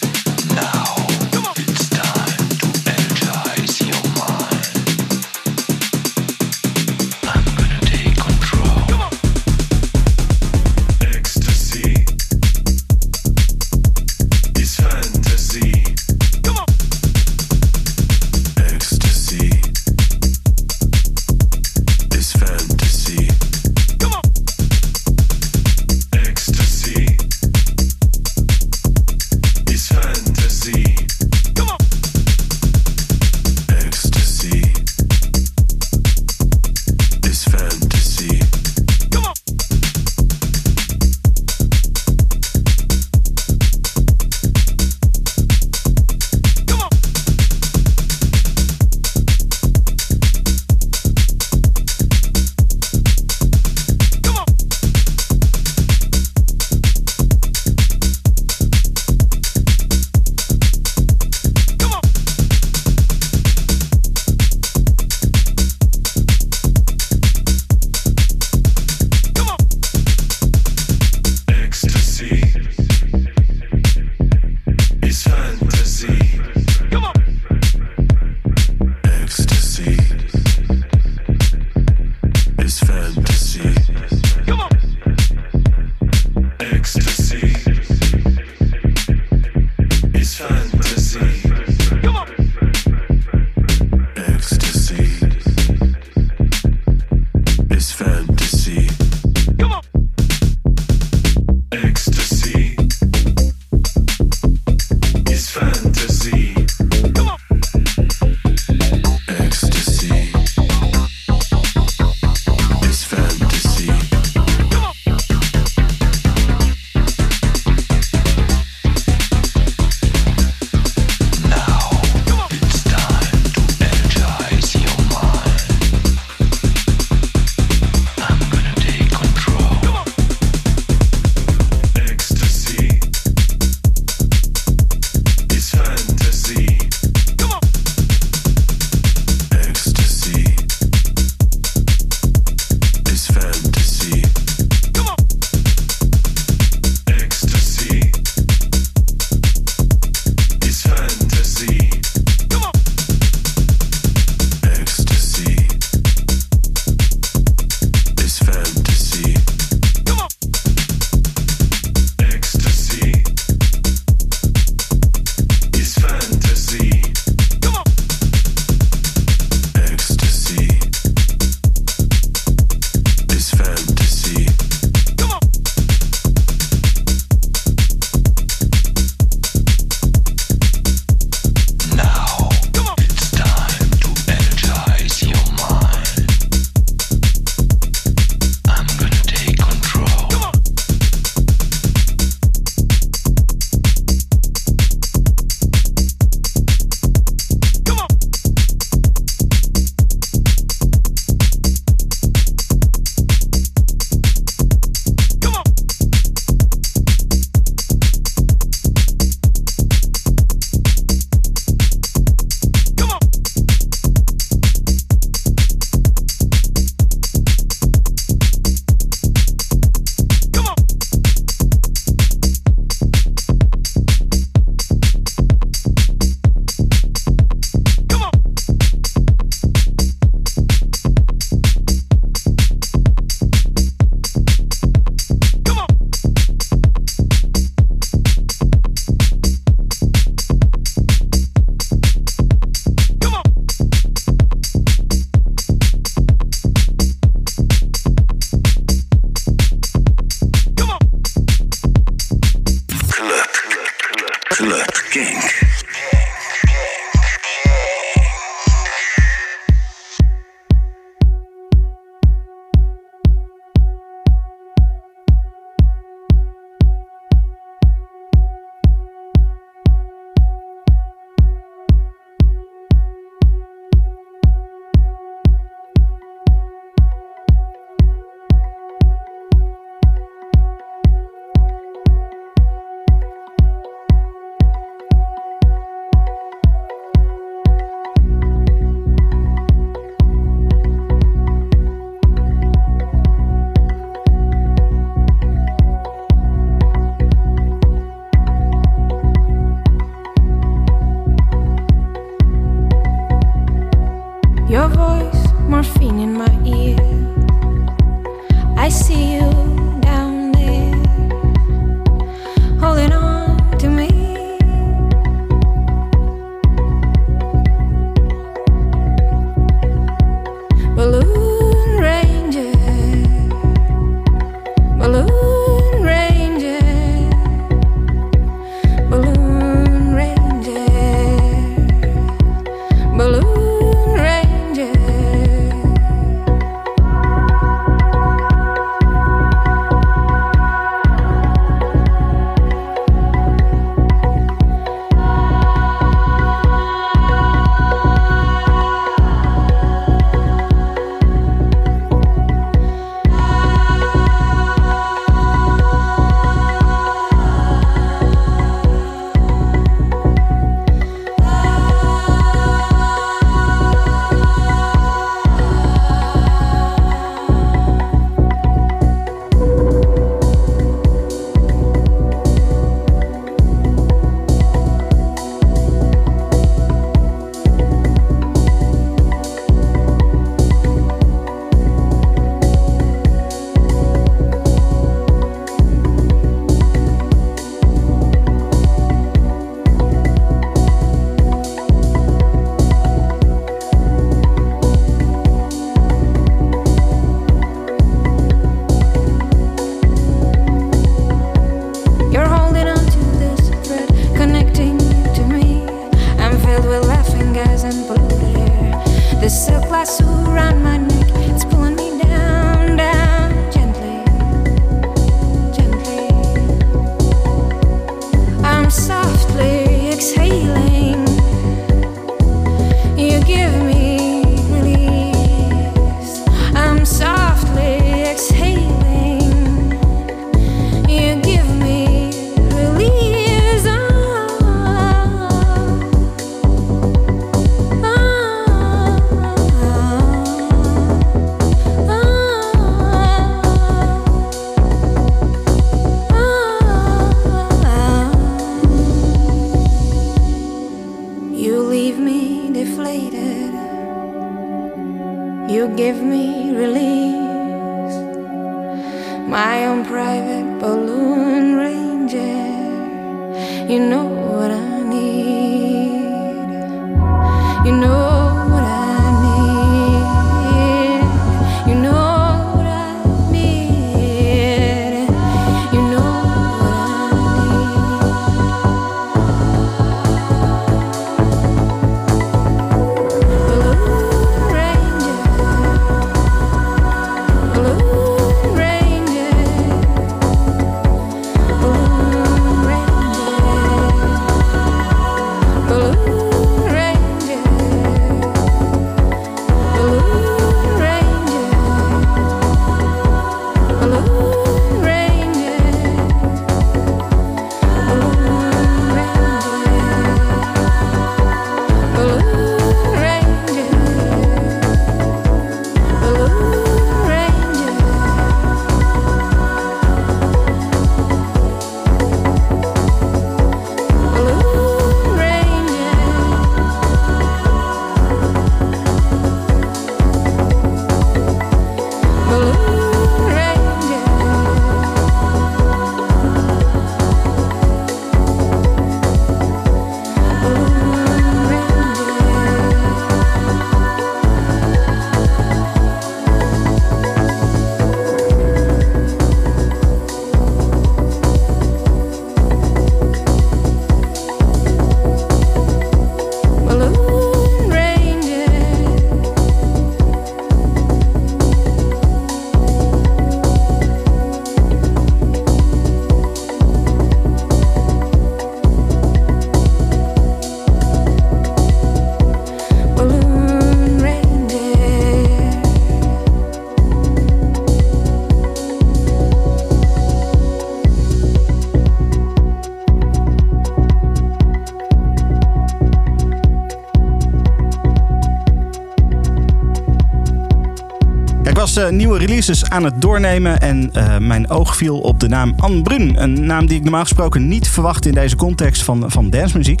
Eh, 591.96 592.08
nieuwe 592.08 592.38
releases 592.38 592.90
aan 592.90 593.04
het 593.04 593.20
doornemen 593.20 593.80
en 593.80 594.12
eh, 594.12 594.38
mijn 594.38 594.70
oog 594.70 594.96
viel 594.96 595.18
op 595.18 595.40
de 595.40 595.48
naam 595.48 595.74
Anne 595.76 596.02
Brun. 596.02 596.42
Een 596.42 596.66
naam 596.66 596.86
die 596.86 596.96
ik 596.96 597.02
normaal 597.02 597.22
gesproken 597.22 597.68
niet 597.68 597.88
verwacht 597.88 598.26
in 598.26 598.34
deze 598.34 598.56
context 598.56 599.02
van, 599.02 599.30
van 599.30 599.50
dancemuziek. 599.50 600.00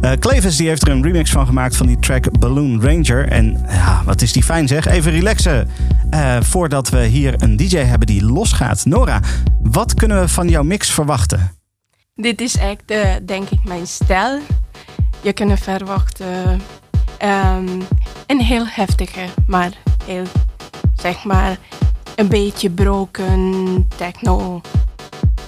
Eh 0.00 0.12
Clevis 0.12 0.56
die 0.56 0.68
heeft 0.68 0.82
er 0.82 0.88
een 0.88 1.02
remix 1.02 1.30
van 1.30 1.46
gemaakt 1.46 1.76
van 1.76 1.86
die 1.86 1.98
track 1.98 2.38
Balloon 2.38 2.82
Ranger. 2.82 3.28
En 3.28 3.64
ja, 3.68 4.02
wat 4.04 4.22
is 4.22 4.32
die 4.32 4.42
fijn 4.42 4.68
zeg. 4.68 4.86
Even 4.86 5.12
relaxen 5.12 5.68
eh, 6.10 6.36
voordat 6.40 6.88
we 6.88 7.04
hier 7.04 7.42
een 7.42 7.56
DJ 7.56 7.76
hebben 7.76 8.06
die 8.06 8.24
losgaat. 8.24 8.84
Nora, 8.84 9.20
wat 9.62 9.94
kunnen 9.94 10.20
we 10.20 10.28
van 10.28 10.48
jouw 10.48 10.62
mix 10.62 10.90
verwachten? 10.90 11.50
Dit 12.14 12.40
is 12.40 12.56
echt, 12.56 12.82
eh, 12.86 13.10
denk 13.22 13.48
ik, 13.48 13.64
mijn 13.64 13.86
stijl. 13.86 14.40
Je 15.22 15.32
kunt 15.32 15.60
verwachten 15.60 16.60
ehm, 17.18 17.80
een 18.26 18.40
heel 18.40 18.64
heftige, 18.66 19.20
maar 19.46 19.70
heel, 20.04 20.24
zeg 21.02 21.24
maar, 21.24 21.56
een 22.14 22.28
beetje 22.28 22.70
broken 22.70 23.88
techno 23.96 24.60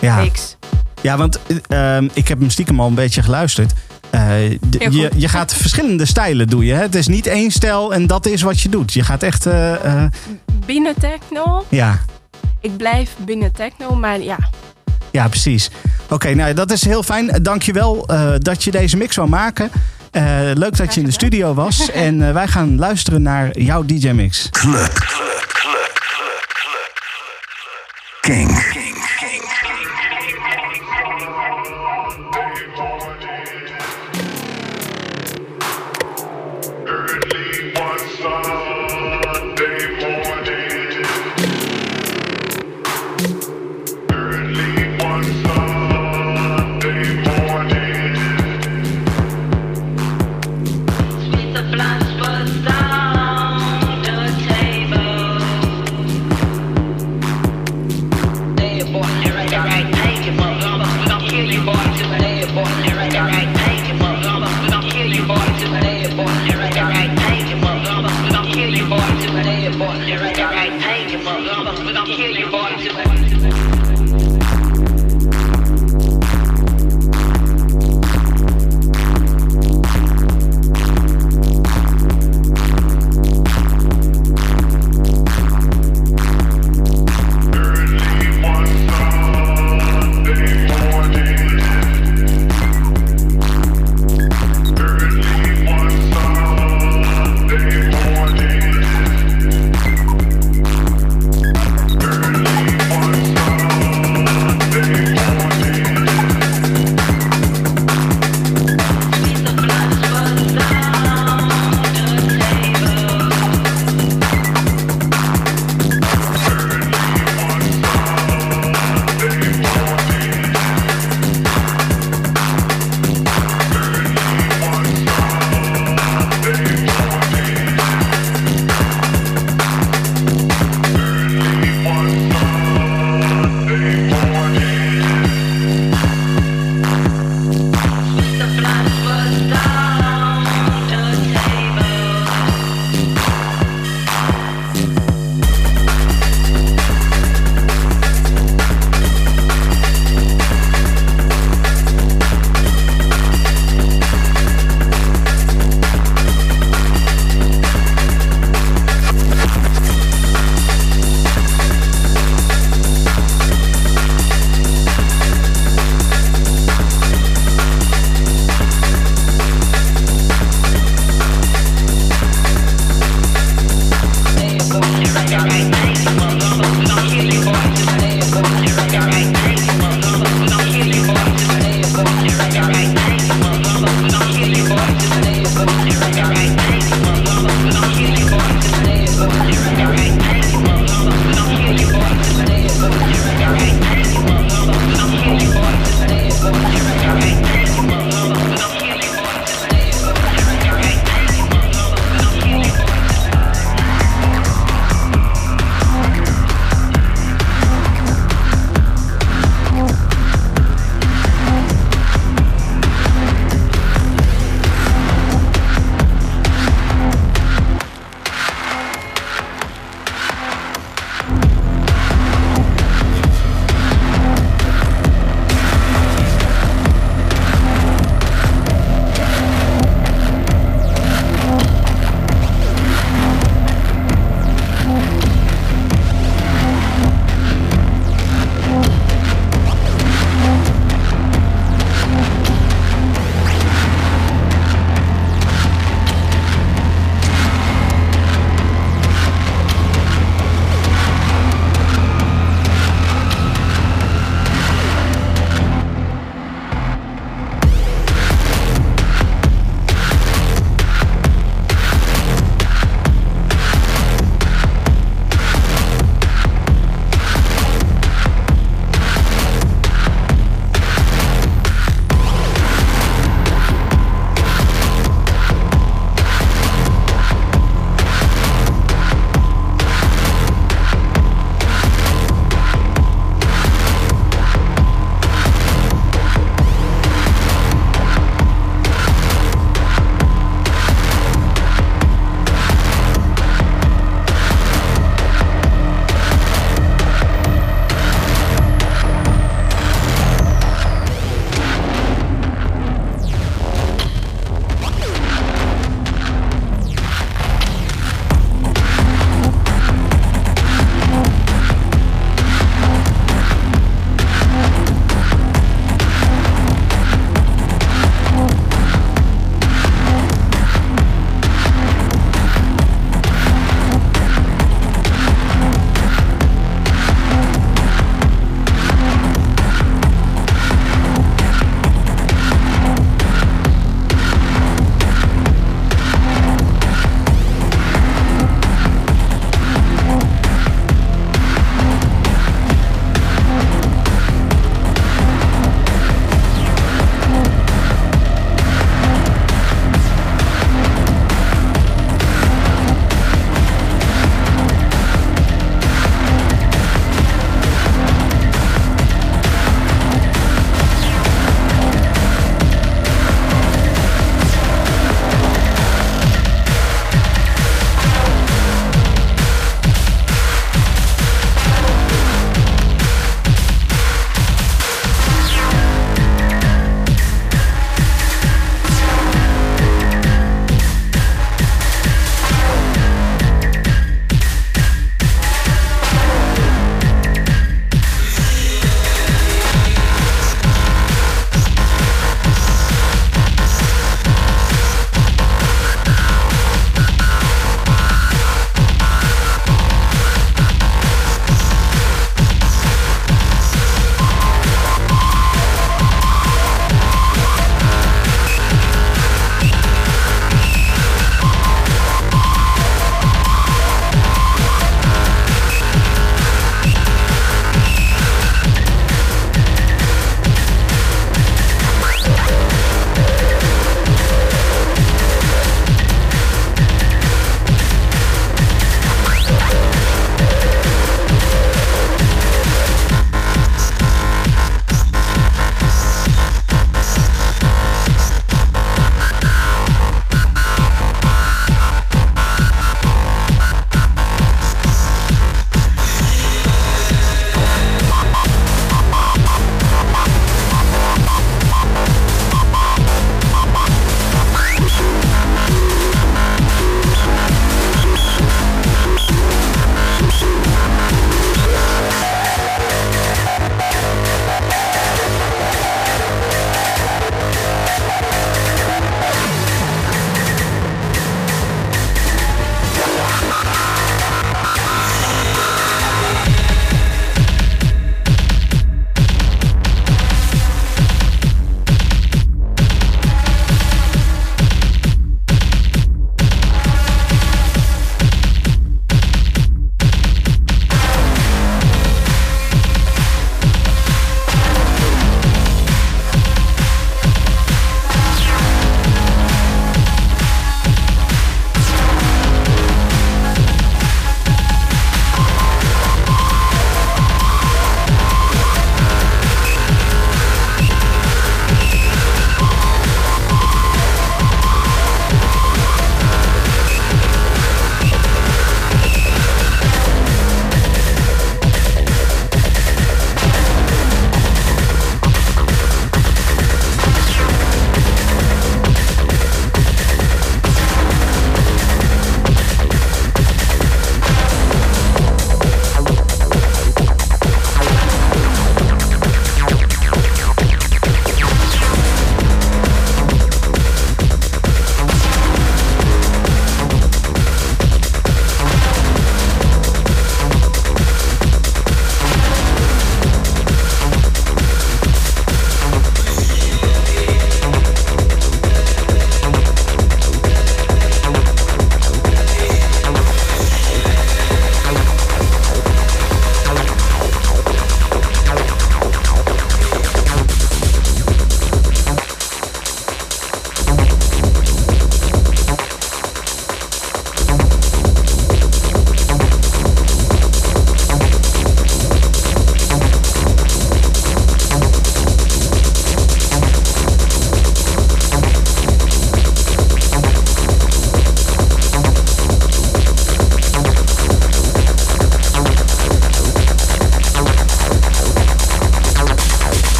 Ja, 0.00 0.16
mix. 0.20 0.56
ja 1.02 1.16
want 1.16 1.38
eh, 1.68 1.96
ehm, 1.96 2.08
ik 2.12 2.28
heb 2.28 2.38
hem 2.40 2.50
stiekem 2.50 2.80
al 2.80 2.86
een 2.86 2.94
beetje 2.94 3.22
geluisterd. 3.22 3.72
Eh, 4.10 4.50
je, 4.50 5.10
je 5.16 5.28
gaat 5.28 5.54
verschillende 5.54 6.04
stijlen 6.06 6.46
doe 6.46 6.64
je. 6.64 6.72
Hè? 6.74 6.80
Het 6.82 6.94
is 6.94 7.06
niet 7.06 7.26
één 7.26 7.50
stijl 7.50 7.94
en 7.94 8.06
dat 8.06 8.26
is 8.26 8.42
wat 8.42 8.60
je 8.60 8.68
doet. 8.68 8.92
Je 8.92 9.02
gaat 9.02 9.22
echt... 9.22 9.46
eh, 9.46 9.84
eh, 10.04 10.10
Binnen 10.66 10.94
techno, 11.00 11.64
ja, 11.68 12.00
ik 12.60 12.76
blijf 12.76 13.10
binnen 13.24 13.52
techno, 13.52 13.94
maar 13.94 14.20
ja, 14.20 14.38
ja, 15.10 15.28
precies. 15.28 15.70
Oké, 16.10 16.34
nou 16.34 16.54
dat 16.54 16.70
is 16.72 16.84
heel 16.84 17.02
fijn. 17.02 17.38
Dankjewel 17.42 18.04
uh, 18.10 18.30
dat 18.38 18.64
je 18.64 18.70
deze 18.70 18.96
mix 18.96 19.16
wou 19.16 19.28
maken. 19.28 19.70
Eh, 20.10 20.22
leuk 20.54 20.76
dat 20.76 20.94
je 20.94 21.00
in 21.00 21.06
de 21.06 21.12
studio 21.12 21.54
was. 21.54 21.90
en 22.06 22.34
wij 22.34 22.48
gaan 22.48 22.78
luisteren 22.78 23.22
naar 23.22 23.58
jouw 23.58 23.84
DJ-mix. 23.84 24.48
Club. 24.50 25.26
King. 28.28 28.57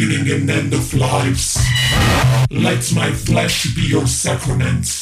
Beginning 0.00 0.32
and 0.32 0.50
end 0.50 0.72
of 0.72 0.94
lives. 0.94 1.58
Let 2.50 2.92
my 2.94 3.12
flesh 3.12 3.74
be 3.74 3.82
your 3.82 4.06
sacrament. 4.06 4.99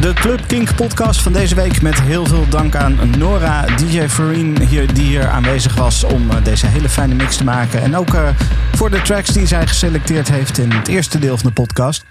De 0.00 0.12
Club 0.12 0.40
Kink 0.46 0.74
podcast 0.74 1.22
van 1.22 1.32
deze 1.32 1.54
week. 1.54 1.82
Met 1.82 2.00
heel 2.00 2.26
veel 2.26 2.48
dank 2.48 2.74
aan 2.74 2.98
Nora, 3.18 3.64
DJ 3.66 4.08
Farine, 4.08 4.64
hier, 4.64 4.94
die 4.94 5.04
hier 5.04 5.28
aanwezig 5.28 5.74
was 5.74 6.04
om 6.04 6.30
eh, 6.30 6.44
deze 6.44 6.66
hele 6.66 6.88
fijne 6.88 7.14
mix 7.14 7.36
te 7.36 7.44
maken. 7.44 7.82
En 7.82 7.96
ook 7.96 8.14
eh, 8.14 8.28
voor 8.72 8.90
de 8.90 9.02
tracks 9.02 9.30
die 9.30 9.46
zij 9.46 9.66
geselecteerd 9.66 10.28
heeft 10.28 10.58
in 10.58 10.70
het 10.70 10.88
eerste 10.88 11.18
deel 11.18 11.36
van 11.36 11.48
de 11.48 11.54
podcast. 11.54 12.04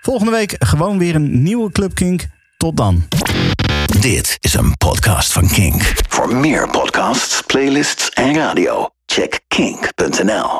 Volgende 0.00 0.32
week 0.32 0.54
gewoon 0.58 0.98
weer 0.98 1.14
een 1.14 1.42
nieuwe 1.42 1.72
Club 1.72 1.94
Kink. 1.94 2.26
Tot 2.56 2.76
dan. 2.76 3.08
Dit 4.00 4.36
is 4.40 4.54
een 4.54 4.76
podcast 4.76 5.32
van 5.32 5.48
Kink. 5.48 5.92
Voor 6.08 6.36
meer 6.36 6.68
podcasts, 6.68 7.42
playlists 7.46 8.10
en 8.10 8.34
radio, 8.34 8.88
check 9.06 9.40
kink.nl. 9.48 10.50